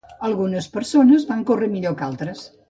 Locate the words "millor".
1.75-1.95